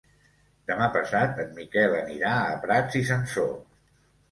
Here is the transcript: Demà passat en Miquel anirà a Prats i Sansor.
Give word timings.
Demà 0.71 0.87
passat 0.95 1.43
en 1.43 1.51
Miquel 1.59 1.95
anirà 1.99 2.33
a 2.47 2.59
Prats 2.65 3.01
i 3.03 3.05
Sansor. 3.13 3.57